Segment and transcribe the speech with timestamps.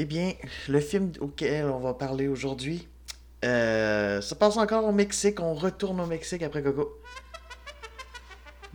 [0.00, 0.34] Eh bien,
[0.68, 2.86] le film auquel on va parler aujourd'hui,
[3.44, 5.40] euh, ça passe encore au Mexique.
[5.40, 7.00] On retourne au Mexique après Coco.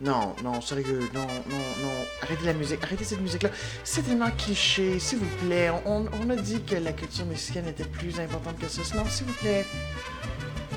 [0.00, 2.04] Non, non, sérieux, non, non, non.
[2.20, 3.48] Arrêtez la musique, arrêtez cette musique-là.
[3.84, 5.70] C'est tellement cliché, s'il vous plaît.
[5.86, 8.82] On, a dit que la culture mexicaine était plus importante que ça.
[8.94, 9.64] Non, s'il vous plaît.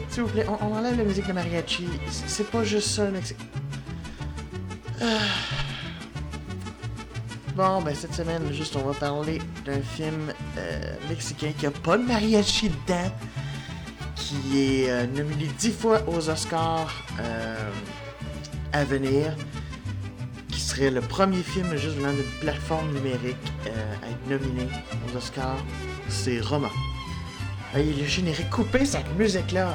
[0.07, 1.89] S'il vous plaît, on, on enlève la musique de mariachi.
[2.25, 3.39] C'est pas juste ça, le Mexique.
[5.01, 5.56] Ah.
[7.57, 11.97] Bon, ben cette semaine, juste, on va parler d'un film euh, mexicain qui a pas
[11.97, 13.11] de mariachi dedans,
[14.15, 17.71] qui est euh, nominé dix fois aux Oscars euh,
[18.73, 19.35] à venir,
[20.49, 24.67] qui serait le premier film juste venant d'une plateforme numérique à être nominé
[25.07, 25.57] aux Oscars.
[26.09, 26.69] C'est Roma.
[27.73, 29.73] Hey, le générique coupé cette musique-là.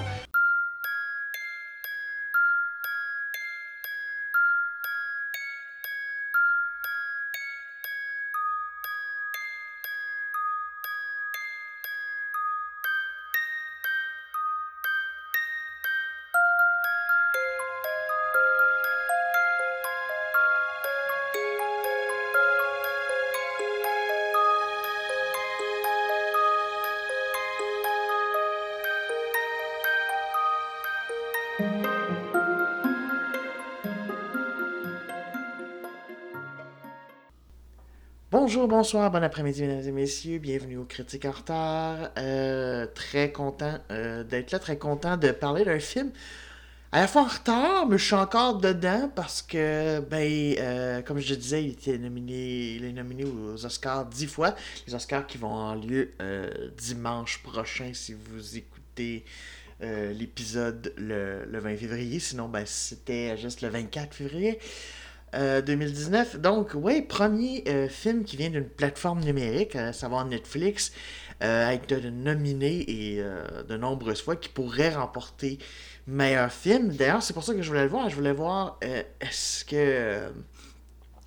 [38.45, 40.39] Bonjour, bonsoir, bon après-midi, mesdames et messieurs.
[40.39, 42.11] Bienvenue aux Critiques en retard.
[42.19, 46.11] Euh, très content euh, d'être là, très content de parler d'un film
[46.91, 51.20] à la fois en retard, mais je suis encore dedans parce que, ben, euh, comme
[51.20, 54.57] je disais, il était nominé, il est nominé aux Oscars dix fois.
[54.89, 56.11] Les Oscars qui vont avoir lieu
[56.77, 59.25] dimanche prochain si vous écoutez
[59.81, 62.19] l'épisode le, le, 20 février.
[62.19, 64.59] Sinon, ben, c'était juste le 24 février.
[65.33, 66.34] 2019.
[66.34, 70.92] Euh, Donc, oui, premier euh, film qui vient d'une plateforme numérique, à savoir Netflix,
[71.42, 73.22] euh, a été nominé et
[73.69, 75.58] de nombreuses fois qui pourrait remporter
[76.06, 76.94] meilleur film.
[76.94, 78.08] D'ailleurs, c'est pour ça que je voulais le voir.
[78.08, 78.79] Je voulais voir
[79.20, 80.30] est-ce que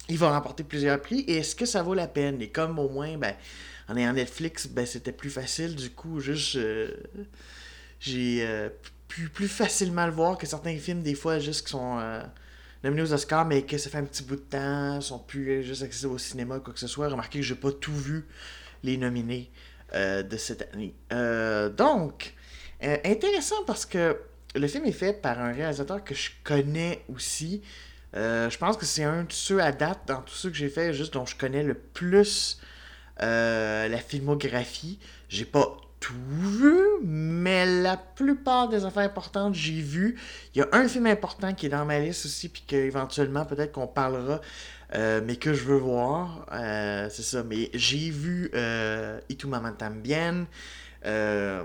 [0.08, 2.40] il va remporter plusieurs prix et est-ce que ça vaut la peine?
[2.42, 3.34] Et comme au moins, ben,
[3.90, 5.76] en ayant Netflix, ben, c'était plus facile.
[5.76, 6.58] Du coup, juste
[8.00, 8.70] j'ai
[9.08, 12.00] pu plus facilement le voir que certains films, des fois, juste qui sont
[12.86, 15.84] nominés aux Oscars, mais que ça fait un petit bout de temps, sont plus juste
[15.84, 17.10] accessibles au cinéma, quoi que ce soit.
[17.10, 18.26] Remarquez que j'ai pas tout vu
[18.84, 19.52] les nominés
[19.94, 20.94] euh, de cette année.
[21.12, 22.34] Euh, donc,
[22.84, 24.20] euh, intéressant parce que
[24.54, 27.62] le film est fait par un réalisateur que je connais aussi.
[28.14, 30.94] je pense que c'est un de ceux à date, dans tous ceux que j'ai fait,
[30.94, 32.62] juste dont je connais le plus
[33.20, 35.00] la filmographie.
[35.28, 35.76] J'ai pas
[36.06, 40.20] tout vu, mais la plupart des affaires importantes, j'ai vu.
[40.54, 43.72] Il y a un film important qui est dans ma liste aussi, puis qu'éventuellement, peut-être
[43.72, 44.40] qu'on parlera,
[44.94, 46.46] euh, mais que je veux voir.
[46.52, 50.46] Euh, c'est ça, mais j'ai vu euh, Itu Maman Tambien,
[51.08, 51.64] euh,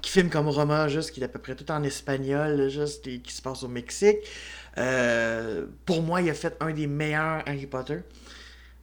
[0.00, 3.18] qui filme comme Roma, juste, qui est à peu près tout en espagnol, juste, et
[3.18, 4.18] qui se passe au Mexique.
[5.84, 8.02] pour moi, il a fait un des meilleurs Harry Potter.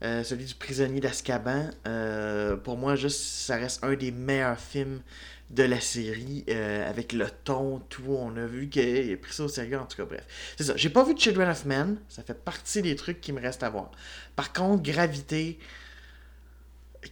[0.01, 1.71] Euh, celui du prisonnier d'Azkaban.
[1.85, 5.01] Euh, pour moi, juste, ça reste un des meilleurs films
[5.49, 8.05] de la série, euh, avec le ton, tout.
[8.07, 10.25] On a vu qu'il a pris ça au sérieux, en tout cas, bref.
[10.57, 10.73] C'est ça.
[10.77, 11.97] J'ai pas vu Children of Men.
[12.07, 13.91] Ça fait partie des trucs qui me restent à voir.
[14.35, 15.59] Par contre, Gravité,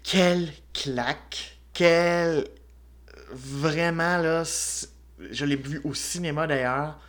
[0.04, 1.58] quelle claque.
[1.74, 2.48] Quelle.
[3.32, 4.44] Vraiment, là.
[5.32, 7.00] Je l'ai vu au cinéma d'ailleurs.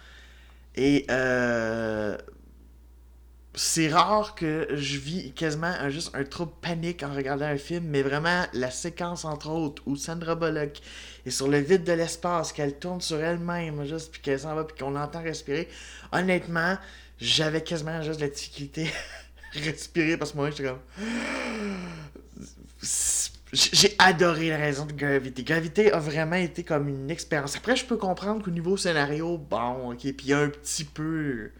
[0.74, 2.16] Et euh,
[3.58, 8.02] c'est rare que je vis quasiment juste un trouble panique en regardant un film, mais
[8.02, 10.80] vraiment la séquence entre autres où Sandra Bullock
[11.26, 14.62] est sur le vide de l'espace, qu'elle tourne sur elle-même juste puis qu'elle s'en va
[14.62, 15.69] puis qu'on l'entend respirer.
[16.12, 16.78] Honnêtement,
[17.20, 18.92] j'avais quasiment juste la difficulté
[19.56, 20.78] à respirer parce que moi j'étais comme
[23.52, 25.42] j'ai adoré la raison de Gravité.
[25.42, 27.56] Gravité a vraiment été comme une expérience.
[27.56, 30.84] Après, je peux comprendre qu'au niveau scénario, bon, ok, puis il y a un petit
[30.84, 31.50] peu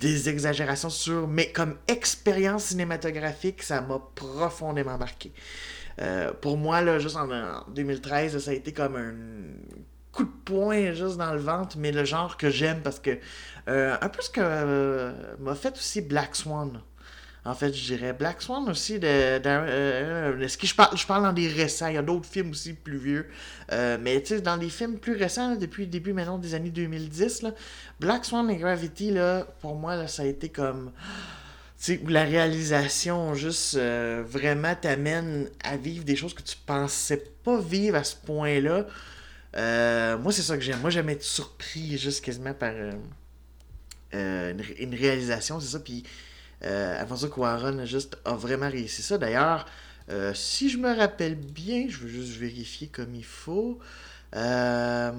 [0.00, 5.32] des exagérations sur, mais comme expérience cinématographique, ça m'a profondément marqué.
[6.00, 7.28] Euh, pour moi, là, juste en,
[7.68, 9.14] 2013, ça a été comme un
[10.10, 13.18] coup de poing juste dans le ventre, mais le genre que j'aime parce que
[13.68, 16.80] euh, un peu ce que euh, m'a fait aussi Black Swan.
[17.44, 19.00] En fait, je dirais Black Swan aussi.
[19.00, 21.88] De, euh, ce que je parle, je parle dans des récents.
[21.88, 23.28] Il y a d'autres films aussi plus vieux.
[23.72, 26.70] Euh, mais tu sais, dans les films plus récents, depuis le début maintenant des années
[26.70, 27.50] 2010, là,
[27.98, 30.92] Black Swan et Gravity, là, pour moi, là, ça a été comme.
[31.80, 36.56] Tu sais, où la réalisation juste euh, vraiment t'amène à vivre des choses que tu
[36.64, 38.86] pensais pas vivre à ce point-là.
[40.18, 40.78] moi, c'est ça que j'aime.
[40.80, 42.72] Moi, j'aime être surpris juste quasiment par
[44.12, 45.80] une, une, réalisation, c'est ça.
[45.80, 46.04] Puis
[46.64, 49.18] euh, Alfonso Cuaron juste a vraiment réussi ça.
[49.18, 49.66] D'ailleurs,
[50.10, 53.78] Euh, si je me rappelle bien, je veux juste vérifier comme il faut.
[54.34, 55.12] Euh,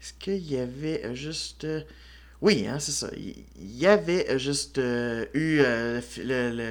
[0.00, 1.66] Est-ce qu'il y avait juste.
[2.40, 3.10] Oui, hein, c'est ça.
[3.16, 3.44] Il
[3.76, 4.78] y avait juste
[5.34, 5.60] eu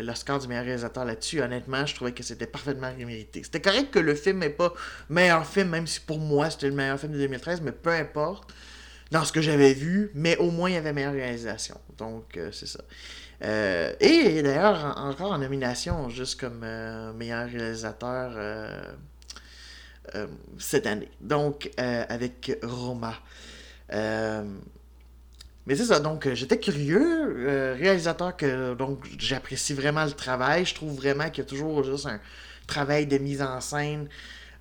[0.03, 1.41] l'Oscar du meilleur réalisateur là-dessus.
[1.41, 3.43] Honnêtement, je trouvais que c'était parfaitement mérité.
[3.43, 4.73] C'était correct que le film n'est pas
[5.09, 8.51] meilleur film, même si pour moi c'était le meilleur film de 2013, mais peu importe
[9.11, 11.79] dans ce que j'avais vu, mais au moins il y avait meilleure réalisation.
[11.97, 12.81] Donc, euh, c'est ça.
[13.41, 18.31] Euh, et d'ailleurs, encore en nomination, juste comme euh, meilleur réalisateur
[20.57, 21.09] cette année.
[21.21, 23.15] Donc, avec Roma.
[23.91, 27.75] mais c'est ça, donc j'étais curieux.
[27.75, 30.65] réalisateur que donc j'apprécie vraiment le travail.
[30.65, 32.19] Je trouve vraiment qu'il y a toujours juste un
[32.65, 34.07] travail de mise en scène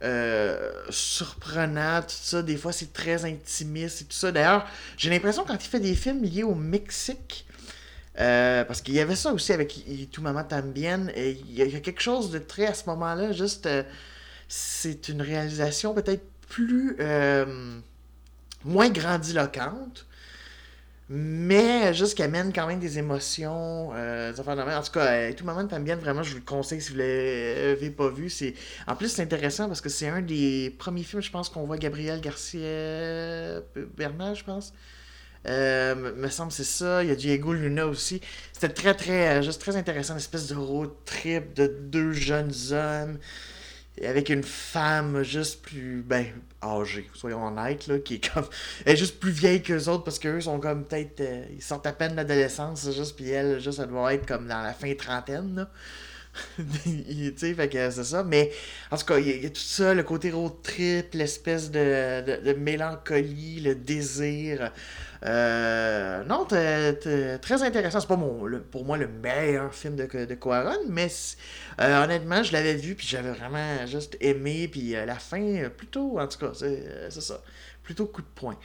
[0.04, 2.42] euh, surprenant, tout ça.
[2.42, 4.30] Des fois, c'est très intimiste et tout ça.
[4.30, 4.66] D'ailleurs,
[4.96, 7.46] j'ai l'impression quand il fait des films liés au Mexique,
[8.20, 11.80] euh, parce qu'il y avait ça aussi avec Tout Maman Tambien, et il y a
[11.80, 13.66] quelque chose de très à ce moment-là, juste.
[13.66, 13.82] Euh,
[14.48, 16.96] c'est une réalisation peut-être plus.
[18.64, 20.08] moins grandiloquente
[21.10, 23.90] mais juste qu'elle mène quand même des émotions.
[23.94, 26.92] Euh, en tout cas, euh, tout moment, t'aimes bien, vraiment, je vous le conseille si
[26.92, 28.28] vous l'avez pas vu.
[28.28, 28.54] C'est...
[28.86, 31.78] En plus, c'est intéressant parce que c'est un des premiers films, je pense, qu'on voit
[31.78, 32.60] Gabriel Garcia
[33.96, 34.74] Bernal, je pense.
[35.48, 37.02] Euh, me semble c'est ça.
[37.02, 38.20] Il y a Diego Luna aussi.
[38.52, 42.52] C'était très, très, euh, juste très intéressant, une espèce de road trip de deux jeunes
[42.72, 43.18] hommes
[44.06, 46.26] avec une femme juste plus ben
[46.62, 48.46] âgée, soyons honnêtes là, qui est comme
[48.84, 51.62] elle est juste plus vieille que les autres parce qu'eux sont comme peut-être euh, ils
[51.62, 54.92] sortent à peine l'adolescence juste puis elle juste elle doit être comme dans la fin
[54.94, 55.70] trentaine là.
[56.58, 57.56] tu sais
[57.90, 58.50] c'est ça mais
[58.90, 62.52] en tout cas il y, a tout ça le côté road trip l'espèce de, de,
[62.52, 64.70] mélancolie le désir
[65.24, 68.00] euh, non, très intéressant.
[68.00, 71.08] C'est pas mon, pour moi le meilleur film de, de Quaron, mais
[71.80, 76.18] euh, honnêtement, je l'avais vu, puis j'avais vraiment juste aimé, puis euh, la fin, plutôt,
[76.18, 77.40] en tout cas, c'est ça.
[77.82, 78.58] Plutôt coup de poing.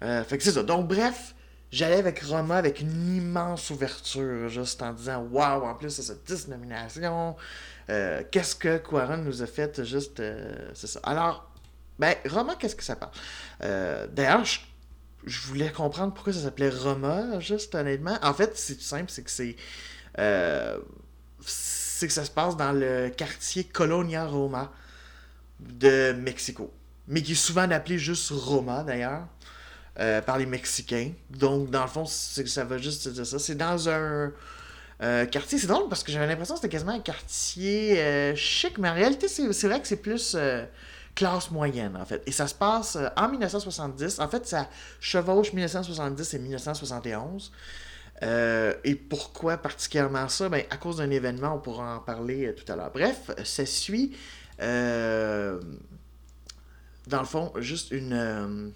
[0.00, 0.62] fait que c'est ça.
[0.62, 1.34] Donc, bref,
[1.70, 6.24] j'allais avec Roma avec une immense ouverture, juste en disant Waouh, en plus, c'est cette
[6.24, 7.36] 10 nominations.
[7.86, 10.22] qu'est-ce que Quaron nous a fait, juste.
[10.74, 11.00] c'est ça.
[11.02, 11.50] Alors,
[11.98, 13.12] ben, Roma, qu'est-ce que ça parle?
[13.60, 14.60] D'ailleurs, je
[15.26, 18.16] je voulais comprendre pourquoi ça s'appelait Roma, juste honnêtement.
[18.22, 19.56] En fait, c'est tout simple, c'est que c'est.
[20.18, 20.78] Euh,
[21.40, 24.72] c'est que ça se passe dans le quartier Colonia Roma
[25.60, 26.72] de Mexico.
[27.08, 29.26] Mais qui est souvent appelé juste Roma d'ailleurs.
[29.98, 31.12] Euh, par les Mexicains.
[31.30, 33.38] Donc, dans le fond, ça va juste dire ça.
[33.38, 34.30] C'est dans un
[35.02, 35.58] euh, quartier.
[35.58, 39.26] C'est drôle parce que j'avais l'impression que c'était quasiment un quartier chic, mais en réalité,
[39.28, 40.36] c'est vrai que c'est plus
[41.16, 42.22] classe moyenne, en fait.
[42.26, 44.20] Et ça se passe euh, en 1970.
[44.20, 44.68] En fait, ça
[45.00, 47.50] chevauche 1970 et 1971.
[48.22, 50.48] Euh, et pourquoi particulièrement ça?
[50.48, 52.92] Ben, à cause d'un événement, on pourra en parler euh, tout à l'heure.
[52.92, 54.16] Bref, ça suit,
[54.60, 55.58] dans
[57.10, 58.72] le fond, juste une...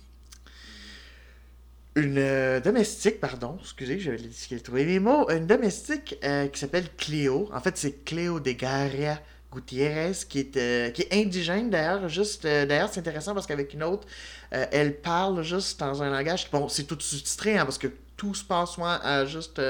[1.97, 6.17] une domestique, pardon, excusez, j'avais trouvé les mots, une domestique
[6.53, 7.49] qui s'appelle Cléo.
[7.53, 9.21] En fait, c'est Cléo de Garia
[9.53, 12.09] Gutiérrez, qui est, euh, qui est indigène d'ailleurs.
[12.09, 14.07] Juste, euh, d'ailleurs, c'est intéressant parce qu'avec une autre,
[14.55, 16.49] euh, elle parle juste dans un langage.
[16.53, 19.61] Bon, c'est tout sous-titré hein, parce que tout se passe soit juste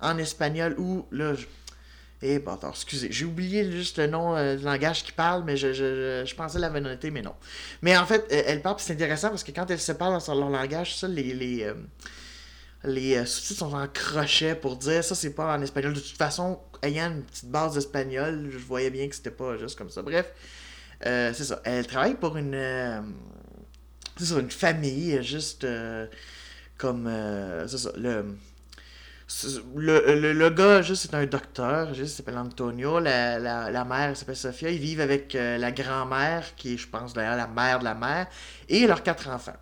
[0.00, 1.32] en espagnol ou là.
[2.24, 2.28] Je...
[2.28, 6.24] Eh, attends, excusez, j'ai oublié juste le nom du langage qui parle, mais je, je,
[6.26, 7.34] je, pensais l'avoir noté, mais non.
[7.82, 10.50] Mais en fait, elle parle, c'est intéressant parce que quand elle se parle dans leur
[10.50, 11.72] langage, ça, les, les,
[12.84, 15.94] les euh, sous-titres sont en crochet pour dire ça, c'est pas en espagnol.
[15.94, 19.76] De toute façon, ayant une petite base d'espagnol, je voyais bien que c'était pas juste
[19.76, 20.02] comme ça.
[20.02, 20.30] Bref,
[21.06, 21.60] euh, c'est ça.
[21.64, 22.54] Elle travaille pour une.
[22.54, 23.00] Euh,
[24.16, 25.66] c'est ça, une famille, juste
[26.76, 27.10] comme.
[27.66, 27.90] c'est ça.
[27.96, 28.26] Le,
[29.76, 33.00] le, gars, juste, c'est un docteur, juste, il s'appelle Antonio.
[33.00, 34.70] La, la, la mère s'appelle Sophia.
[34.70, 38.26] Ils vivent avec la grand-mère, qui est, je pense, d'ailleurs, la mère de la mère,
[38.68, 39.56] et leurs quatre enfants.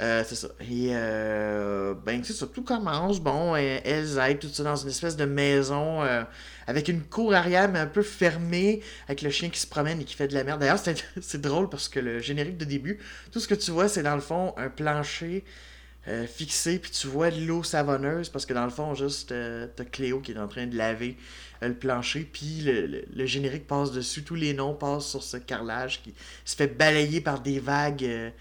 [0.00, 0.48] Euh, c'est ça.
[0.60, 2.46] Et euh, ben, c'est ça.
[2.46, 3.20] Tout commence.
[3.20, 6.22] Bon, elles aident tout ça dans une espèce de maison euh,
[6.66, 10.04] avec une cour arrière, mais un peu fermée, avec le chien qui se promène et
[10.04, 10.60] qui fait de la merde.
[10.60, 12.98] D'ailleurs, c'est drôle parce que le générique de début,
[13.30, 15.44] tout ce que tu vois, c'est dans le fond un plancher
[16.26, 19.34] fixé, puis tu vois de l'eau savonneuse parce que dans le fond, juste,
[19.76, 21.16] t'as Cléo qui est en train de laver
[21.62, 24.24] le plancher, puis le, générique passe dessus.
[24.24, 26.14] Tous les noms passent sur ce carrelage qui
[26.44, 28.32] se fait balayer par des vagues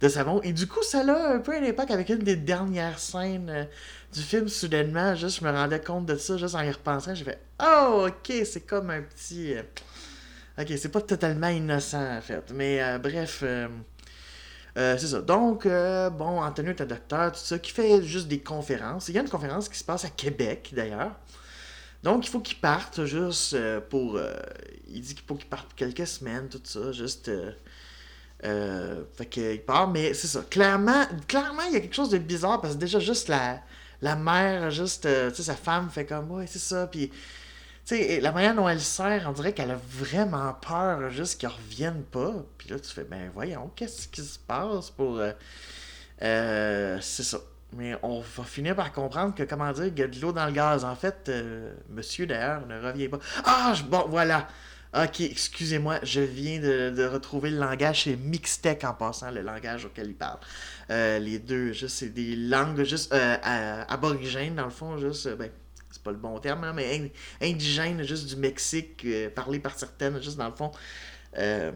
[0.00, 0.40] de savon.
[0.42, 3.64] Et du coup, ça a un peu un impact avec une des dernières scènes euh,
[4.12, 5.14] du film, soudainement.
[5.14, 7.14] Juste, je me rendais compte de ça, juste en y repensant.
[7.14, 9.54] J'ai fait Oh, ok, c'est comme un petit.
[9.54, 9.62] Euh,
[10.58, 12.52] ok, c'est pas totalement innocent, en fait.
[12.54, 12.80] Mais
[14.76, 15.20] euh, c'est ça.
[15.22, 19.08] Donc, bon, Anthony est un docteur, tout ça, qui fait juste des conférences.
[19.08, 21.12] Il y a une conférence qui se passe à Québec, d'ailleurs.
[22.02, 24.16] Donc, il faut qu'il parte juste euh, pour.
[24.16, 24.34] euh,
[24.88, 27.28] il dit qu'il faut qu'il parte pour quelques semaines, tout ça, juste.
[27.28, 27.52] euh,
[28.44, 30.42] euh, fait qu'il part, mais c'est ça.
[30.50, 33.60] Clairement, clairement, il y a quelque chose de bizarre parce que déjà, juste la,
[34.02, 37.10] la mère, juste, euh, tu sais, sa femme fait comme, ouais, c'est ça, puis.
[37.86, 42.02] Sais, la manière dont elle sert, on dirait qu'elle a vraiment peur juste qu'ils reviennent
[42.02, 42.34] pas.
[42.58, 45.18] Puis là, tu fais, ben voyons, qu'est-ce qui se passe pour.
[45.18, 45.30] euh,
[46.22, 47.38] euh, c'est ça.
[47.74, 50.46] Mais on va finir par comprendre que, comment dire, il y a de l'eau dans
[50.46, 50.84] le gaz.
[50.84, 53.20] En fait, euh, monsieur d'ailleurs ne revient pas.
[53.44, 54.48] Ah, bon, voilà.
[54.92, 60.08] Ok, excusez-moi, je viens de, retrouver le langage chez Mixtech en passant, le langage auquel
[60.08, 60.38] il parle.
[60.90, 65.50] Euh, les deux, juste, c'est des langues juste aborigènes, dans le fond, juste, ben,
[65.96, 67.10] c'est pas le bon terme, mais ind-
[67.42, 70.70] indigènes, juste du Mexique, euh, parlé par certaines, juste dans le fond.
[71.38, 71.72] Euh,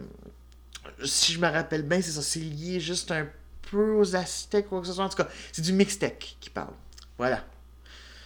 [1.05, 3.27] si je me rappelle bien, c'est ça, c'est lié juste un
[3.71, 5.05] peu aux Aztèques, quoi que ce soit.
[5.05, 6.75] En tout cas, c'est du Mixtec qui parle.
[7.19, 7.45] Voilà.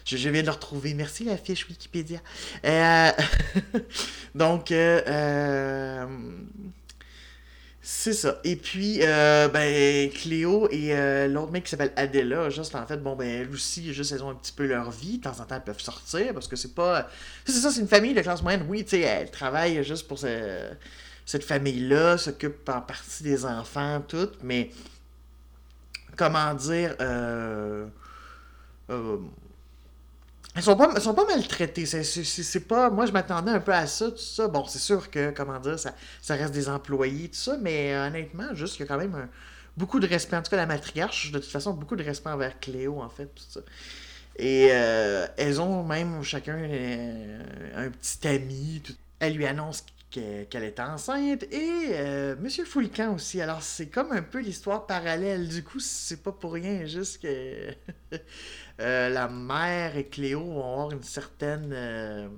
[0.05, 0.93] Je, viens de le retrouver.
[0.95, 2.21] Merci la fiche Wikipédia.
[2.65, 3.11] Euh,
[4.35, 6.07] donc, euh,
[7.87, 8.41] c'est ça.
[8.45, 12.97] Et puis, euh, ben, Cléo et euh, l'autre mec qui s'appelle Adela, juste en fait,
[12.97, 15.19] bon, ben, elles aussi, juste, elles ont un petit peu leur vie.
[15.19, 17.09] De temps en temps, elles peuvent sortir parce que c'est pas.
[17.45, 18.65] C'est ça, c'est une famille de classe moyenne.
[18.69, 20.71] Oui, tu sais, elles travaillent juste pour ce-
[21.27, 24.71] cette famille-là, s'occupe en partie des enfants, tout, mais.
[26.17, 26.95] Comment dire.
[27.01, 27.87] Euh,
[28.91, 29.19] euh,
[30.55, 31.87] elles sont pas, sont pas maltraitées.
[31.87, 32.91] C'est, pas.
[32.91, 34.49] Moi, je m'attendais un peu à ça, tout ça.
[34.49, 38.07] Bon, c'est sûr que, comment dire, ça, ça reste des employés, tout ça, mais euh,
[38.07, 39.29] honnêtement, juste, il y a quand même
[39.77, 40.37] beaucoup de respect.
[40.37, 43.27] En tout cas, la matriarche, de toute façon, beaucoup de respect envers Cléo, en fait,
[43.35, 43.61] tout ça.
[44.37, 47.43] Et euh, elles ont même chacun euh,
[47.77, 48.83] un petit ami.
[48.85, 53.41] tout- Elle lui annonce qu'elle est enceinte et euh, Monsieur Foulcan aussi.
[53.41, 55.49] Alors c'est comme un peu l'histoire parallèle.
[55.49, 57.75] Du coup, c'est pas pour rien, juste que
[58.81, 62.29] euh, la mère et Cléo vont avoir une certaine euh,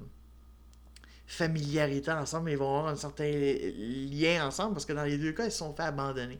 [1.26, 5.45] familiarité ensemble, ils vont avoir un certain lien ensemble parce que dans les deux cas,
[5.45, 6.38] ils se sont fait abandonner.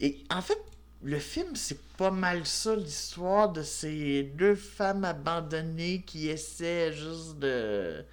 [0.00, 0.58] Et en fait,
[1.02, 7.38] le film, c'est pas mal ça, l'histoire de ces deux femmes abandonnées qui essaient juste
[7.38, 8.04] de.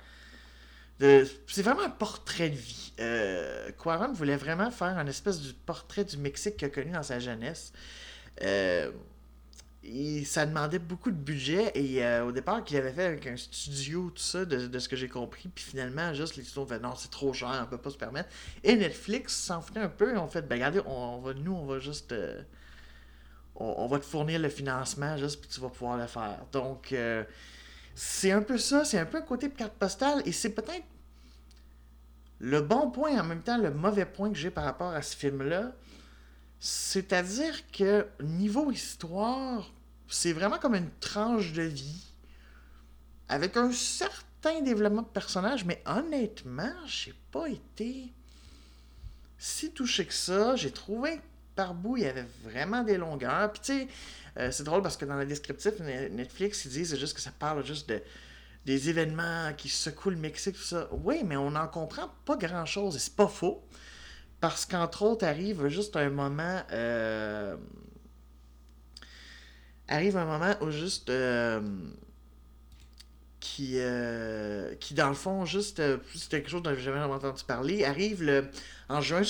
[1.00, 2.94] C'est vraiment un portrait de vie.
[3.00, 3.72] Euh,
[4.14, 7.72] voulait vraiment faire un espèce de portrait du Mexique qu'il a connu dans sa jeunesse.
[8.42, 8.92] Euh,
[9.84, 13.38] et ça demandait beaucoup de budget et euh, au départ qu'il avait fait avec un
[13.38, 16.80] studio tout ça de, ce que j'ai compris puis finalement juste les studios ont fait
[16.80, 18.30] non c'est trop cher on peut pas se permettre
[18.64, 21.54] et Netflix s'en foutait un peu et ont fait ben regardez on, on va nous
[21.54, 22.42] on va juste euh,
[23.56, 26.94] on, on va te fournir le financement juste puis tu vas pouvoir le faire donc
[27.96, 30.86] c'est un peu ça c'est un peu un côté carte postale et c'est peut-être
[32.40, 35.02] le bon point et en même temps le mauvais point que j'ai par rapport à
[35.02, 35.74] ce film là
[36.60, 39.72] c'est-à-dire que niveau histoire,
[40.10, 42.06] c'est vraiment comme une tranche de vie
[43.30, 48.12] avec un certain développement de personnage, mais honnêtement, j'ai pas été
[49.38, 50.58] si touché que ça.
[50.58, 51.22] J'ai trouvé que
[51.56, 53.54] par bout, il y avait vraiment des longueurs.
[53.54, 53.88] Puis tu sais,
[54.38, 57.32] euh, c'est drôle parce que dans le descriptif, Ne- Netflix, ils disent juste que ça
[57.38, 58.02] parle juste de
[58.66, 60.90] des événements qui secouent le Mexique, tout ça.
[60.92, 63.64] Oui, mais on n'en comprend pas grand-chose et c'est pas faux.
[64.42, 66.62] Parce qu'entre autres, arrive juste un moment.
[66.72, 67.58] euh,
[69.88, 71.10] arrive un moment où juste.
[71.10, 71.62] euh,
[73.40, 73.78] qui,
[74.80, 75.82] qui, dans le fond, juste.
[76.16, 77.86] c'est quelque chose dont j'ai jamais entendu parler.
[77.86, 78.50] Arrive le,
[78.90, 79.22] en juin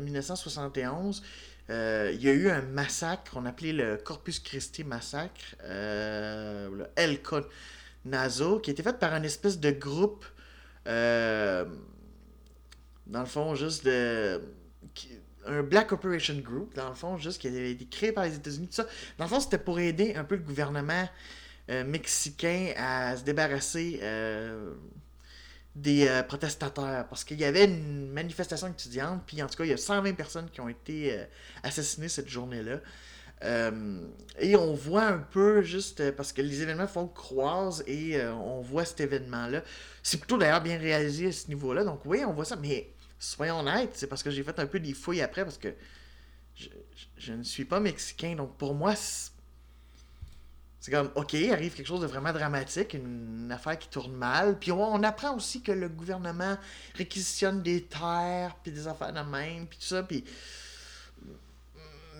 [0.00, 1.22] 1971.
[1.70, 6.86] Euh, il y a eu un massacre qu'on appelait le Corpus Christi Massacre, euh, le
[6.96, 7.20] El
[8.04, 10.24] Nazo, qui était fait par une espèce de groupe.
[10.86, 11.64] euh,
[13.06, 14.40] dans le fond, juste de.
[15.46, 18.68] Un Black Operation Group, dans le fond, juste qui avait été créé par les États-Unis,
[18.68, 18.86] tout ça.
[19.18, 21.06] Dans le fond, c'était pour aider un peu le gouvernement
[21.70, 24.00] euh, mexicain à se débarrasser
[25.74, 27.06] des euh, protestateurs.
[27.08, 30.14] Parce qu'il y avait une manifestation étudiante, puis en tout cas, il y a 120
[30.14, 31.24] personnes qui ont été euh,
[31.62, 32.80] assassinées cette journée-là.
[33.42, 34.00] Euh,
[34.38, 38.60] et on voit un peu juste euh, parce que les événements font croise et on
[38.62, 39.62] voit cet événement-là.
[40.02, 41.84] C'est plutôt d'ailleurs bien réalisé à ce niveau-là.
[41.84, 44.80] Donc oui, on voit ça, mais soyons honnêtes, c'est parce que j'ai fait un peu
[44.80, 45.74] des fouilles après parce que
[46.54, 48.34] je, je- je ne suis pas mexicain.
[48.36, 48.94] Donc pour moi,
[50.84, 54.58] c'est comme, ok, arrive quelque chose de vraiment dramatique, une affaire qui tourne mal.
[54.58, 56.58] Puis on, on apprend aussi que le gouvernement
[56.94, 60.02] réquisitionne des terres, puis des affaires de même, puis tout ça.
[60.02, 60.24] Puis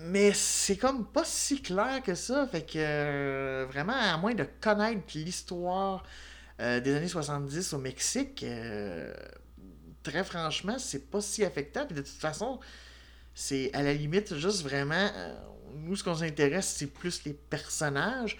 [0.05, 2.47] mais c'est comme pas si clair que ça.
[2.47, 6.03] Fait que euh, vraiment, à moins de connaître l'histoire
[6.59, 9.13] euh, des années 70 au Mexique, euh,
[10.01, 11.89] très franchement, c'est pas si affectable.
[11.89, 12.59] Puis de toute façon,
[13.35, 15.11] c'est à la limite juste vraiment.
[15.75, 18.37] Nous, ce qu'on s'intéresse, c'est plus les personnages.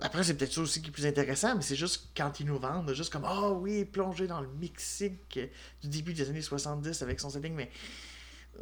[0.00, 2.58] Après, c'est peut-être ça aussi qui est plus intéressant, mais c'est juste quand ils nous
[2.58, 5.38] vendent, juste comme oh, oui, plongé dans le Mexique
[5.82, 7.70] du début des années 70 avec son setting, mais.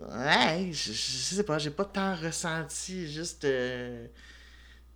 [0.00, 3.44] Ouais, je, sais pas, j'ai pas tant ressenti, juste.
[3.44, 4.06] Euh,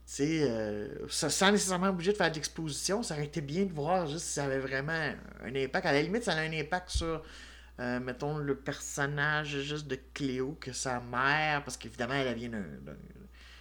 [0.07, 3.73] tu sais, euh, sans nécessairement obligé de faire de l'exposition, ça aurait été bien de
[3.73, 5.85] voir juste si ça avait vraiment un impact.
[5.85, 7.23] À la limite, ça a un impact sur,
[7.79, 12.51] euh, mettons, le personnage juste de Cléo, que sa mère, parce qu'évidemment, elle vient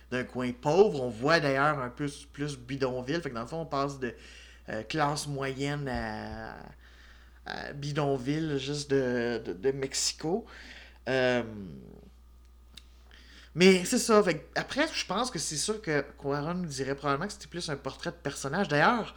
[0.10, 1.02] d'un coin pauvre.
[1.02, 3.22] On voit d'ailleurs un peu plus bidonville.
[3.22, 4.16] Fait que dans le fond, on passe de
[4.70, 6.56] euh, classe moyenne à,
[7.74, 10.46] bidonville, juste de, de, Mexico.
[11.08, 11.44] Euh,
[13.54, 14.24] mais c'est ça.
[14.56, 18.12] après, je pense que c'est sûr que Quaron dirait probablement que c'était plus un portrait
[18.12, 18.68] de personnage.
[18.68, 19.16] D'ailleurs,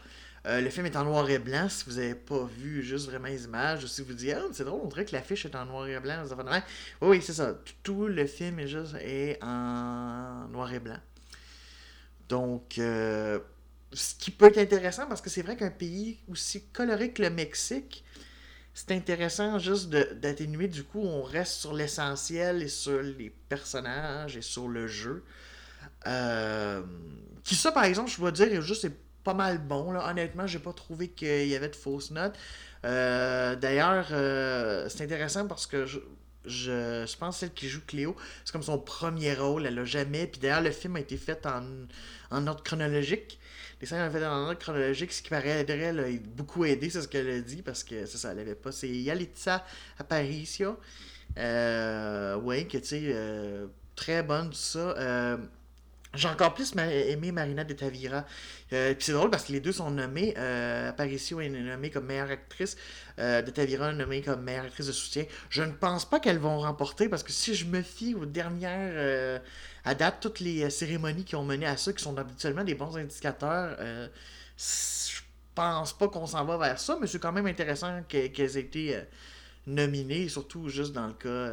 [0.49, 1.69] euh, le film est en noir et blanc.
[1.69, 4.65] Si vous n'avez pas vu juste vraiment les images, ou si vous dites, ah, c'est
[4.65, 6.25] drôle, on dirait que l'affiche est en noir et blanc.
[7.03, 7.55] Oui, oui, c'est ça.
[7.83, 10.99] Tout, le film est juste est en noir et blanc.
[12.31, 13.39] Donc, euh,
[13.93, 17.31] ce qui peut être intéressant parce que c'est vrai qu'un pays aussi coloré que le
[17.31, 18.05] Mexique,
[18.73, 20.69] c'est intéressant juste d'atténuer.
[20.69, 25.25] Du coup, on reste sur l'essentiel et sur les personnages et sur le jeu.
[26.07, 26.83] Euh,
[27.45, 29.93] qui ça, par exemple, je dois dire, juste c'est pas mal bon.
[29.93, 30.09] Là.
[30.09, 32.35] Honnêtement, j'ai pas trouvé qu'il y avait de fausses notes.
[32.87, 35.99] Euh, d'ailleurs, euh, c'est intéressant parce que je,
[36.47, 40.27] je, pense celle qui joue Cléo, c'est comme son premier rôle, elle l'a jamais.
[40.27, 41.63] Puis d'ailleurs, le film a été fait en,
[42.31, 43.39] en ordre chronologique
[43.81, 46.05] les scènes ont fait dans ordre chronologique, ce qui paraît elle a
[46.37, 48.73] beaucoup aidé, c'est ce qu'elle a dit, parce que ça, ça, elle avait pas.
[48.73, 49.65] C'est Yalitza
[50.01, 50.81] Aparicio.
[51.39, 54.97] Euh, oui, que tu sais, euh, très bonne, tout ça.
[56.15, 58.25] J'ai encore plus aimé Marina de Tavira.
[58.73, 60.35] Euh, puis c'est drôle parce que les deux sont nommés.
[60.39, 62.77] Euh, Aparicio est nommée comme meilleure actrice.
[63.19, 65.25] Euh, de Tavira est nommée comme meilleure actrice de soutien.
[65.51, 68.93] Je ne pense pas qu'elles vont remporter parce que si je me fie aux dernières.
[68.95, 69.39] Euh,
[69.85, 72.99] à date, toutes les cérémonies qui ont mené à ça, qui sont habituellement des bons
[72.99, 73.79] indicateurs,
[74.59, 75.21] je
[75.55, 79.01] pense pas qu'on s'en va vers ça, mais c'est quand même intéressant qu'elles aient été
[79.67, 81.53] nominées, surtout juste dans le cas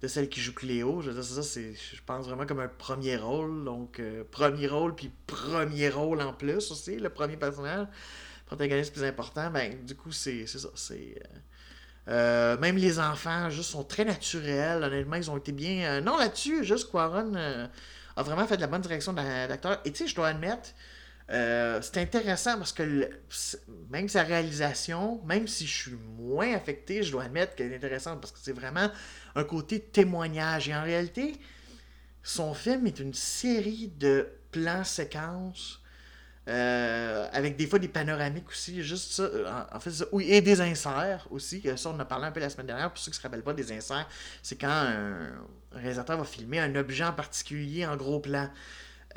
[0.00, 1.02] de celle qui joue Cléo.
[1.02, 3.64] Je veux dire, je pense vraiment comme un premier rôle.
[3.64, 7.86] Donc, euh, premier rôle, puis premier rôle en plus aussi, le premier personnage,
[8.46, 9.50] protagoniste plus important.
[9.50, 10.68] Ben, du coup, c'est, ça.
[10.74, 11.38] C'est, euh,
[12.10, 14.82] euh, même les enfants, juste, sont très naturels.
[14.82, 16.00] Honnêtement, ils ont été bien.
[16.00, 19.80] non, là-dessus, juste Quaron a vraiment fait de la bonne direction d'acteur.
[19.84, 20.70] Et tu sais, je dois admettre.
[21.28, 23.10] C'est intéressant parce que
[23.90, 28.20] même sa réalisation, même si je suis moins affecté, je dois admettre qu'elle est intéressante
[28.20, 28.90] parce que c'est vraiment
[29.34, 30.68] un côté témoignage.
[30.68, 31.34] Et en réalité,
[32.22, 35.82] son film est une série de plans-séquences.
[36.48, 39.46] Euh, avec des fois des panoramiques aussi, juste ça, euh,
[40.10, 42.96] en, et des inserts aussi, ça on a parlé un peu la semaine dernière, pour
[42.96, 44.08] ceux qui ne se rappellent pas des inserts,
[44.42, 45.28] c'est quand un,
[45.72, 48.48] réalisateur va filmer un objet en particulier en gros plan,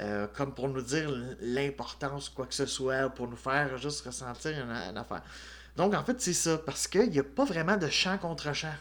[0.02, 1.10] euh, comme pour nous dire
[1.42, 5.22] l'importance quoi que ce soit, pour nous faire juste ressentir une, affaire.
[5.78, 8.74] Donc en fait c'est ça, parce qu'il n'y a pas vraiment de champ contre champ.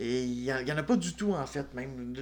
[0.00, 2.14] Et il n'y en, a pas du tout, en fait, même.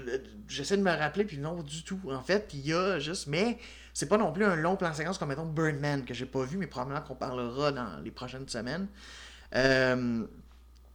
[0.49, 2.01] J'essaie de me rappeler, puis non, du tout.
[2.11, 3.27] En fait, il y a juste.
[3.27, 3.59] Mais
[3.93, 6.57] c'est pas non plus un long plan séquence comme, mettons, Birdman, que j'ai pas vu,
[6.57, 8.89] mais probablement qu'on parlera dans les prochaines semaines.
[9.55, 10.27] Euh,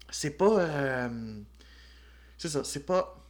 [0.09, 0.59] c'est pas.
[0.59, 1.39] Euh,
[2.39, 3.20] c'est ça, c'est pas.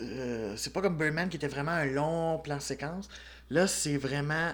[0.00, 3.08] Euh, c'est pas comme Birdman qui était vraiment un long plan séquence.
[3.50, 4.52] Là, c'est vraiment.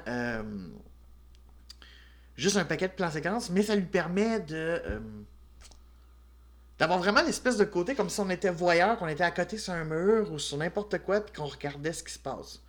[2.37, 4.81] juste un paquet de plans séquences, mais ça lui permet de
[6.79, 9.73] D'avoir vraiment l'espèce de côté comme si on était voyeur, qu'on était à côté sur
[9.73, 12.61] un mur ou sur n'importe quoi, puis qu'on regardait ce qui se passe.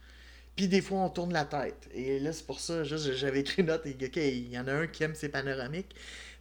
[0.56, 1.90] Puis des fois, on tourne la tête.
[1.92, 4.74] Et là, c'est pour ça, juste, j'avais écrit une note, et il y en a
[4.74, 5.96] un qui aime ces panoramiques.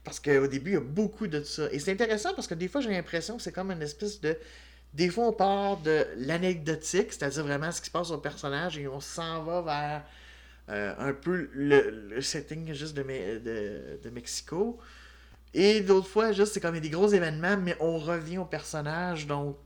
[0.04, 1.68] Parce qu'au début, il y a beaucoup de ça.
[1.72, 4.36] Et c'est intéressant parce que des fois, j'ai l'impression que c'est comme une espèce de.
[4.94, 8.86] Des fois, on part de l'anecdotique, c'est-à-dire vraiment ce qui se passe au personnage, et
[8.86, 10.04] on s'en va vers
[10.70, 14.78] euh, un peu le, setting juste de, de, Mexico.
[15.52, 19.56] Et d'autres fois, juste, c'est comme des gros événements, mais on revient au personnage, donc.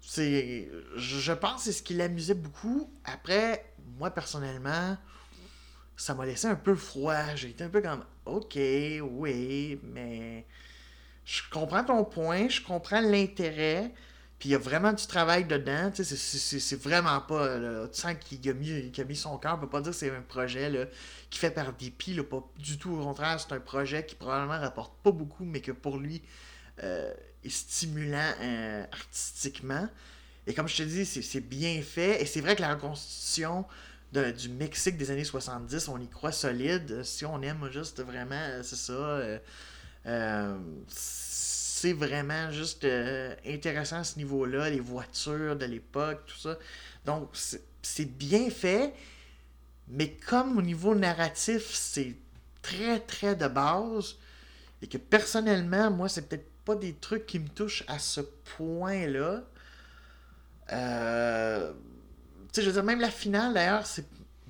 [0.00, 0.70] C'est.
[0.96, 2.88] Je pense que c'est ce qui l'amusait beaucoup.
[3.04, 3.66] Après,
[3.98, 4.96] moi, personnellement,
[5.96, 7.34] ça m'a laissé un peu froid.
[7.34, 8.04] J'ai été un peu comme.
[8.24, 10.46] Ok, oui, mais.
[11.24, 13.92] Je comprends ton point, je comprends l'intérêt.
[14.38, 15.90] Puis il y a vraiment du travail dedans.
[15.94, 17.58] C'est vraiment pas.
[17.88, 19.56] tu sens qu'il a, mis, a mis son cœur.
[19.56, 20.88] On peut pas dire que c'est un projet
[21.28, 22.20] qui fait par dépit.
[22.22, 22.92] Pas du tout.
[22.92, 26.22] Au contraire, c'est un projet qui probablement rapporte pas beaucoup, mais que pour lui
[26.84, 29.88] euh, est stimulant euh, artistiquement.
[30.46, 32.22] Et comme je te dis, c'est bien fait.
[32.22, 33.64] Et c'est vrai que la reconstitution
[34.12, 37.02] de, du Mexique des années 70, on y croit solide.
[37.02, 39.20] Si on aime juste vraiment, euh, c'est ça.
[40.86, 42.86] c'est vraiment juste
[43.46, 46.58] intéressant à ce niveau-là, les voitures de l'époque, tout ça.
[47.04, 47.30] Donc,
[47.82, 48.94] c'est bien fait.
[49.88, 52.14] Mais comme au niveau narratif, c'est
[52.62, 54.16] très très de base,
[54.82, 59.42] et que personnellement, moi, c'est peut-être pas des trucs qui me touchent à ce point-là.
[60.72, 64.06] Euh, tu sais, je veux dire, même la finale, d'ailleurs, c'est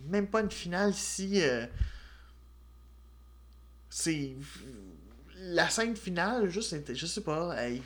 [0.09, 1.41] même pas une finale si.
[1.43, 1.67] Euh,
[3.89, 4.35] c'est.
[5.41, 7.83] La scène finale, juste, je sais pas, il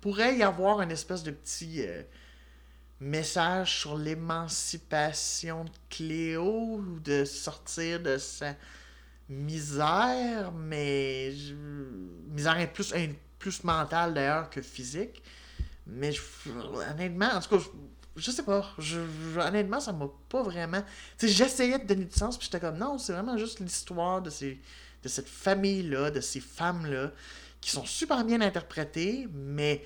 [0.00, 1.86] pourrait y avoir une espèce de petit.
[1.86, 2.02] Euh,
[3.00, 8.54] message sur l'émancipation de Cléo ou de sortir de sa
[9.28, 11.34] misère, mais
[12.30, 12.94] misère est plus,
[13.38, 15.22] plus mentale d'ailleurs que physique.
[15.86, 16.12] Mais
[16.90, 17.64] honnêtement, en tout cas,
[18.16, 18.64] je, sais pas.
[18.78, 18.98] Je,
[19.38, 20.82] honnêtement, ça m'a pas vraiment.
[21.18, 24.30] Tu j'essayais de donner du sens, puis j'étais comme non, c'est vraiment juste l'histoire de,
[24.30, 24.58] ces,
[25.06, 27.12] de cette famille-là, de ces femmes-là,
[27.60, 29.84] qui sont super bien interprétées, mais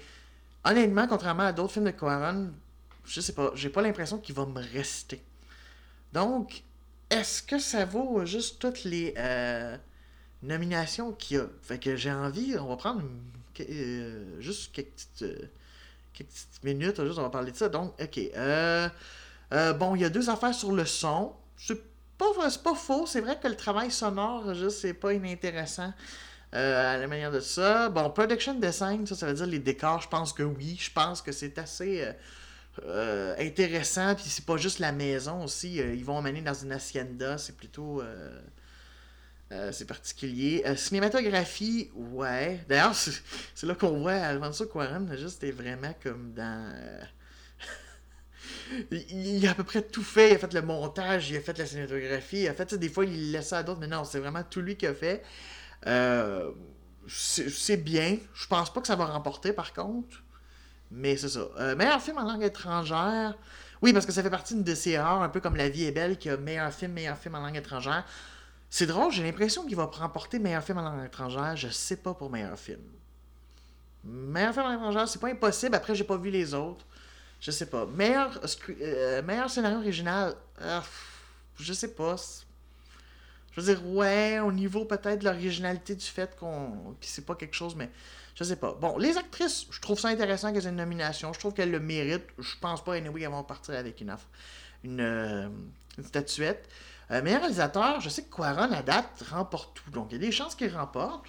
[0.64, 2.50] honnêtement, contrairement à d'autres films de Quaron,
[3.04, 5.22] je sais pas, j'ai pas l'impression qu'il va me rester.
[6.14, 6.62] Donc,
[7.10, 9.76] est-ce que ça vaut juste toutes les euh,
[10.42, 11.46] nominations qu'il y a?
[11.60, 13.02] Fait que j'ai envie, on va prendre
[13.60, 15.48] euh, juste quelques petites, euh,
[16.14, 17.68] petites, minutes, juste on va parler de ça.
[17.68, 18.20] Donc, ok.
[19.78, 21.34] bon, il y a deux affaires sur le son.
[21.58, 21.89] C'est
[22.20, 25.92] pas, pas faux, c'est vrai que le travail sonore, juste, c'est pas inintéressant.
[26.52, 27.88] à la manière de ça.
[27.88, 30.76] Bon, production design, ça, ça veut dire les décors, je pense que oui.
[30.80, 32.04] Je pense que c'est assez
[32.86, 35.80] euh, intéressant, puis c'est pas juste la maison aussi.
[35.80, 38.00] Euh, ils vont emmener dans une hacienda, c'est plutôt.
[38.02, 38.40] Euh,
[39.72, 40.62] c'est particulier.
[40.76, 42.60] cinématographie, ouais.
[42.68, 42.94] D'ailleurs,
[43.54, 46.72] c'est là qu'on voit Alfonso Cuarón, juste est vraiment comme dans.
[48.90, 50.30] Il, a à peu près tout fait.
[50.30, 52.42] Il a fait le montage, il a fait la cinématographie.
[52.42, 54.60] Il a fait, des fois, il laisse ça à d'autres, mais non, c'est vraiment tout
[54.60, 55.22] lui qui a fait.
[57.08, 58.18] c'est bien.
[58.34, 60.22] Je pense pas que ça va remporter, par contre.
[60.90, 61.48] Mais c'est ça.
[61.58, 63.36] Euh, meilleur film en langue étrangère.
[63.82, 65.92] Oui, parce que ça fait partie de ces erreurs, un peu comme La vie est
[65.92, 68.04] belle, qui a meilleur film, meilleur film en langue étrangère.
[68.68, 71.56] C'est drôle, j'ai l'impression qu'il va remporter meilleur film en langue étrangère.
[71.56, 72.80] Je sais pas pour meilleur film.
[74.04, 75.74] Meilleur film en langue étrangère, c'est pas impossible.
[75.74, 76.84] Après, j'ai pas vu les autres.
[77.40, 77.86] Je sais pas.
[77.86, 80.80] Meilleur, euh, meilleur scénario original, euh,
[81.58, 82.16] je sais pas.
[83.52, 86.94] Je veux dire, ouais, au niveau peut-être de l'originalité du fait qu'on.
[87.00, 87.90] Puis c'est pas quelque chose, mais
[88.34, 88.76] je sais pas.
[88.80, 91.32] Bon, les actrices, je trouve ça intéressant qu'elles aient une nomination.
[91.32, 92.28] Je trouve qu'elles le méritent.
[92.38, 94.26] Je pense pas, anyway, qu'elles vont partir avec une offre.
[94.84, 95.48] Une, euh,
[96.02, 96.68] statuette.
[97.10, 99.90] Euh, meilleur réalisateur, je sais que Quaron, à date, remporte tout.
[99.90, 101.26] Donc, il y a des chances qu'il remporte.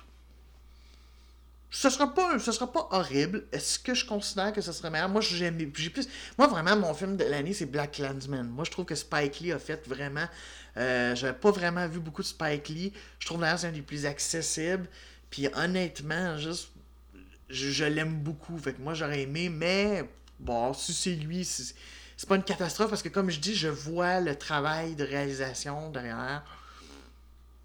[1.73, 3.45] Ce sera pas, ce sera pas horrible.
[3.53, 5.07] Est-ce que je considère que ce serait meilleur?
[5.07, 6.07] Moi, j'ai plus.
[6.37, 8.47] Moi, vraiment, mon film de l'année, c'est Black Landsman.
[8.49, 10.27] Moi, je trouve que Spike Lee a fait vraiment.
[10.75, 12.93] Euh, J'avais pas vraiment vu beaucoup de Spike Lee.
[13.19, 14.87] Je trouve d'ailleurs c'est un des plus accessibles.
[15.29, 16.71] Puis honnêtement, juste
[17.51, 18.57] je, l'aime beaucoup.
[18.57, 23.03] Fait que moi, j'aurais aimé, mais bon, si c'est lui, c'est pas une catastrophe parce
[23.03, 26.43] que, comme je dis, je vois le travail de réalisation derrière.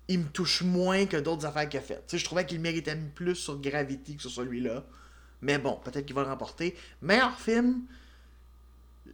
[0.09, 2.17] Il me touche moins que d'autres affaires qu'il a faites.
[2.17, 4.85] je trouvais qu'il méritait plus sur Gravity que sur celui-là.
[5.43, 6.77] Mais bon, peut-être qu'il va le remporter.
[7.03, 7.83] Meilleur film,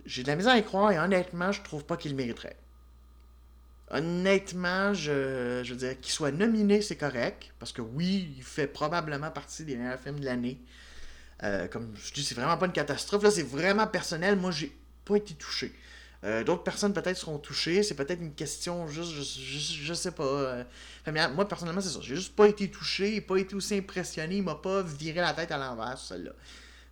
[0.04, 2.56] j'ai de la misère à y croire et honnêtement, je trouve pas qu'il le mériterait.
[3.90, 7.52] Honnêtement, je, je veux dire, qu'il soit nominé, c'est correct.
[7.58, 10.60] Parce que oui, il fait probablement partie des meilleurs films de l'année.
[11.42, 13.22] Euh, comme je dis, c'est vraiment pas une catastrophe.
[13.22, 14.36] Là, c'est vraiment personnel.
[14.36, 15.74] Moi, j'ai pas été touché.
[16.24, 17.82] Euh, d'autres personnes peut-être seront touchées.
[17.82, 19.22] C'est peut-être une question juste, je,
[19.84, 20.22] je, sais pas.
[20.24, 20.64] Euh.
[21.34, 22.00] moi, personnellement, c'est ça.
[22.00, 24.36] J'ai juste pas été touché, pas été aussi impressionné.
[24.36, 26.32] Il m'a pas viré la tête à l'envers, celle-là.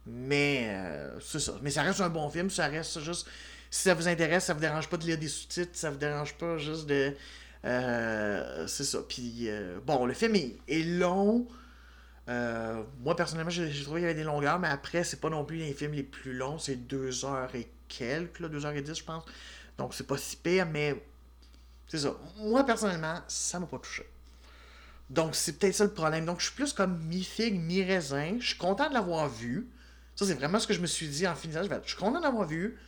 [0.07, 0.75] Mais
[1.21, 1.55] c'est ça.
[1.62, 2.51] Mais ça reste un bon film.
[2.51, 3.29] Ça reste juste
[3.71, 6.35] si ça vous intéresse, ça vous dérange pas de lire des sous-titres, ça vous dérange
[6.35, 7.14] pas juste de.
[7.64, 8.99] Euh, c'est ça.
[9.09, 11.47] Puis, euh, bon, le film est, long.
[12.29, 15.45] Euh, moi, personnellement, j'ai trouvé qu'il y avait des longueurs, mais après, c'est pas non
[15.45, 16.59] plus les films les plus longs.
[16.59, 19.24] C'est deux heures et quelques, là, deux heures et dix, je pense.
[19.76, 21.03] Donc, c'est pas si pire, mais
[21.88, 22.14] c'est ça.
[22.38, 24.07] Moi, personnellement, ça m'a pas touché.
[25.11, 26.24] Donc, c'est peut-être ça le problème.
[26.24, 28.37] Donc, je suis plus comme mi-figue, mi-raisin.
[28.40, 29.68] Je suis content de l'avoir vu.
[30.14, 31.62] Ça, c'est vraiment ce que je me suis dit en finissant.
[31.64, 32.79] Je suis content d'avoir vu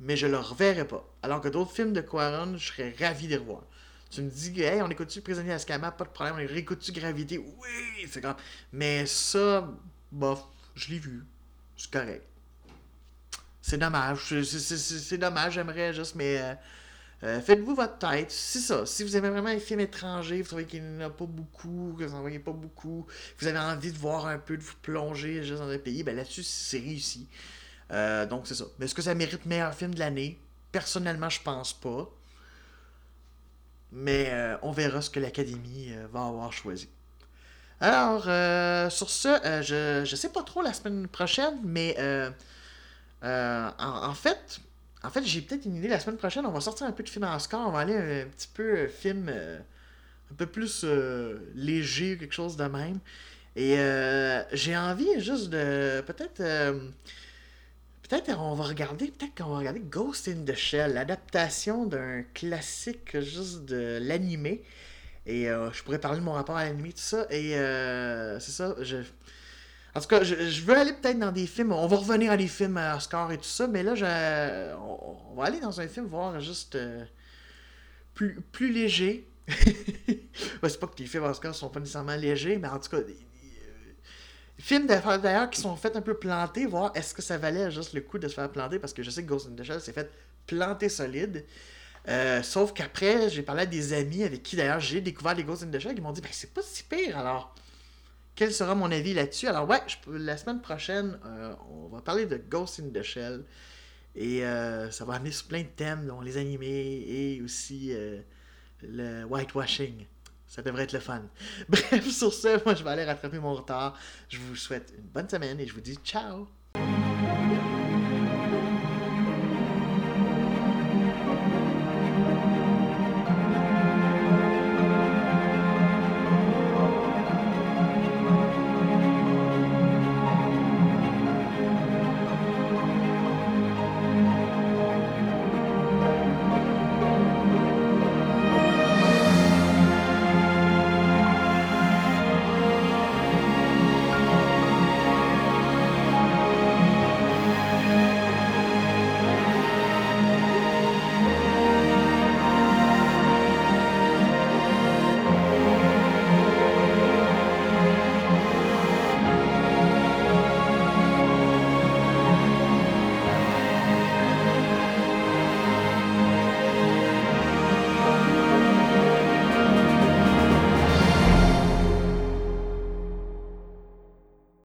[0.00, 1.06] mais je le reverrai pas.
[1.22, 3.62] Alors que d'autres films de Quaron, je serais ravi de les revoir.
[4.10, 8.08] Tu me dis, hey, on écoute-tu Prisonnier Ascama, pas de problème, on réécoute-tu Gravité, oui,
[8.10, 8.36] c'est grave.
[8.72, 9.70] Mais ça,
[10.10, 10.42] bof,
[10.74, 11.24] je l'ai vu.
[11.76, 12.26] C'est correct.
[13.62, 14.34] C'est dommage.
[14.42, 16.54] C'est dommage, j'aimerais juste, mais euh,
[17.22, 18.30] euh, faites-vous votre tête.
[18.30, 18.86] C'est ça.
[18.86, 21.94] Si vous aimez vraiment les films étrangers, vous trouvez qu'il n'y en a pas beaucoup,
[21.98, 23.06] que vous n'en voyez pas beaucoup,
[23.38, 26.16] vous avez envie de voir un peu, de vous plonger juste dans un pays, ben
[26.16, 27.28] là-dessus, c'est réussi.
[27.92, 28.64] Euh, donc, c'est ça.
[28.78, 30.38] Mais est-ce que ça mérite meilleur film de l'année?
[30.72, 32.08] Personnellement, je pense pas.
[33.92, 36.88] Mais euh, on verra ce que l'Académie va avoir choisi.
[37.80, 38.22] Alors,
[38.92, 39.28] sur ce,
[39.62, 41.96] je, je sais pas trop la semaine prochaine, mais
[43.22, 44.60] en, fait,
[45.02, 45.88] en fait, j'ai peut-être une idée.
[45.88, 47.66] La semaine prochaine, on va sortir un peu de film en score.
[47.66, 49.58] On va aller un, petit peu euh, film euh,
[50.30, 52.98] un peu plus euh, léger, quelque chose de même.
[53.56, 53.76] Et
[54.52, 56.00] j'ai envie juste de.
[56.02, 56.36] Peut-être.
[58.02, 59.08] peut-être on va regarder.
[59.08, 64.62] Peut-être qu'on va regarder Ghost in the Shell, l'adaptation d'un classique juste de l'animé.
[65.26, 67.26] Et je pourrais parler de mon rapport à l'animé, tout ça.
[67.30, 67.50] Et
[68.38, 68.76] c'est ça.
[68.80, 68.98] Je
[69.94, 71.72] en tout cas, je, veux aller peut-être dans des films.
[71.72, 75.34] On va revenir à des films à Oscar et tout ça, mais là, je, on,
[75.34, 77.04] va aller dans un film voir juste euh,
[78.14, 79.28] plus, plus léger.
[79.48, 83.00] c'est pas que les films à Oscar sont pas nécessairement légers, mais en tout cas,
[83.00, 83.16] des,
[84.60, 88.02] films d'ailleurs qui sont faits un peu plantés, voir est-ce que ça valait juste le
[88.02, 89.92] coup de se faire planter, parce que je sais que Ghost in the Shell s'est
[89.92, 90.10] fait
[90.46, 91.44] planter solide.
[92.08, 95.62] Euh, sauf qu'après, j'ai parlé à des amis avec qui d'ailleurs j'ai découvert les Ghost
[95.62, 97.54] in the Shell qui m'ont dit ben c'est pas si pire alors
[98.40, 99.48] quel sera mon avis là-dessus?
[99.48, 103.44] Alors, ouais, la semaine prochaine, euh, on va parler de Ghost in the Shell.
[104.16, 108.18] Et euh, ça va amener sur plein de thèmes, dont les animés et aussi euh,
[108.82, 110.06] le whitewashing.
[110.46, 111.20] Ça devrait être le fun.
[111.68, 113.98] Bref, sur ce, moi, je vais aller rattraper mon retard.
[114.30, 116.48] Je vous souhaite une bonne semaine et je vous dis ciao!